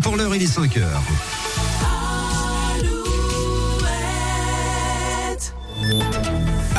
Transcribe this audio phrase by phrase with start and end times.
[0.00, 1.02] Pour l'heure, il est 5 heures.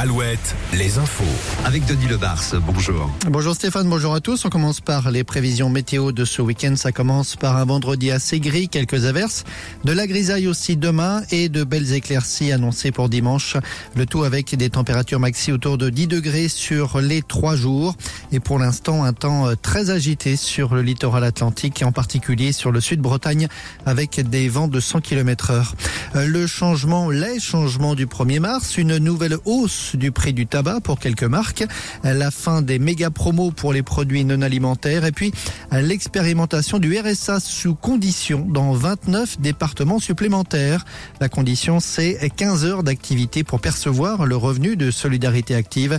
[0.03, 1.23] Alouette, les infos.
[1.63, 3.09] Avec Denis Lebars, bonjour.
[3.29, 4.43] Bonjour Stéphane, bonjour à tous.
[4.43, 6.75] On commence par les prévisions météo de ce week-end.
[6.75, 9.45] Ça commence par un vendredi assez gris, quelques averses,
[9.85, 13.55] de la grisaille aussi demain et de belles éclaircies annoncées pour dimanche.
[13.95, 17.95] Le tout avec des températures maxi autour de 10 degrés sur les trois jours.
[18.33, 22.51] Et pour l'instant, un temps euh, très agité sur le littoral atlantique et en particulier
[22.51, 23.47] sur le sud Bretagne
[23.85, 25.75] avec des vents de 100 km heure.
[26.15, 30.99] Le changement, les changements du 1er mars, une nouvelle hausse du prix du tabac pour
[30.99, 31.65] quelques marques,
[32.03, 35.33] la fin des méga promos pour les produits non alimentaires et puis
[35.71, 40.85] l'expérimentation du RSA sous condition dans 29 départements supplémentaires.
[41.19, 45.97] La condition, c'est 15 heures d'activité pour percevoir le revenu de solidarité active.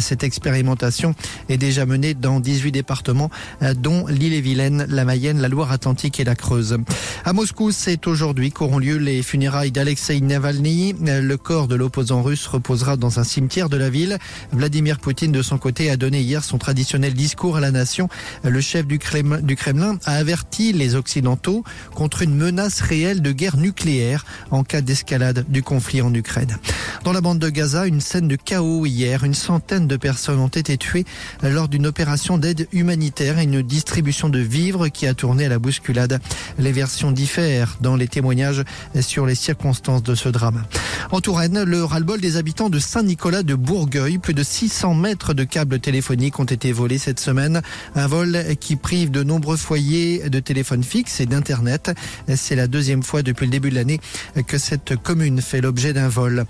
[0.00, 1.14] Cette expérimentation
[1.48, 3.30] est déjà menée dans 18 départements,
[3.76, 6.78] dont l'île-et-Vilaine, la Mayenne, la Loire-Atlantique et la Creuse.
[7.24, 10.94] À Moscou, c'est aujourd'hui qu'auront lieu les funérailles d'Alexei Navalny.
[10.98, 14.18] Le corps de l'opposant russe reposera dans un cimetière de la ville.
[14.50, 18.08] Vladimir Poutine, de son côté, a donné hier son traditionnel discours à la nation.
[18.44, 24.24] Le chef du Kremlin a averti les Occidentaux contre une menace réelle de guerre nucléaire
[24.50, 26.56] en cas d'escalade du conflit en Ukraine.
[27.04, 29.24] Dans la bande de Gaza, une scène de chaos hier.
[29.24, 31.04] Une centaine de personnes ont été tuées
[31.42, 35.58] lors d'une opération d'aide humanitaire et une distribution de vivres qui a tourné à la
[35.58, 36.20] bousculade.
[36.58, 38.64] Les versions diffèrent dans les témoignages
[39.00, 40.64] sur les circonstances de ce drame.
[41.12, 44.16] En Touraine, le ras-le-bol des habitants de Saint-Nicolas de Bourgueil.
[44.16, 47.60] Plus de 600 mètres de câbles téléphoniques ont été volés cette semaine.
[47.94, 51.94] Un vol qui prive de nombreux foyers de téléphones fixes et d'Internet.
[52.34, 54.00] C'est la deuxième fois depuis le début de l'année
[54.46, 56.46] que cette commune fait l'objet d'un vol.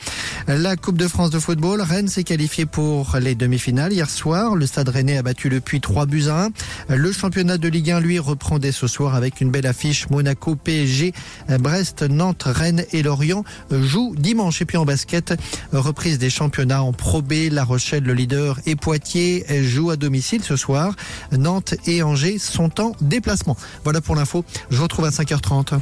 [0.46, 4.54] La Coupe de France de football, Rennes s'est qualifiée pour les demi-finales hier soir.
[4.54, 6.50] Le Stade Rennais a battu le Puy 3 buts à
[6.88, 6.96] 1.
[6.96, 10.08] Le championnat de Ligue 1, lui, reprend dès ce soir avec une belle affiche.
[10.08, 11.12] Monaco, PSG,
[11.58, 14.14] Brest, Nantes, Rennes et Lorient jouent
[14.60, 15.34] Et puis en basket,
[15.72, 17.48] reprise des championnats en Pro B.
[17.50, 20.94] La Rochelle, le leader, et Poitiers jouent à domicile ce soir.
[21.32, 23.56] Nantes et Angers sont en déplacement.
[23.84, 24.44] Voilà pour l'info.
[24.70, 25.78] Je vous retrouve à 5h30.